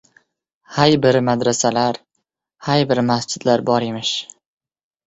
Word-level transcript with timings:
«Hay 0.77 0.95
bir 1.03 1.19
madrasalar, 1.27 2.01
hay 2.71 2.89
bir 2.95 3.05
machitlar 3.13 3.67
bor 3.71 3.89
emish». 3.93 4.21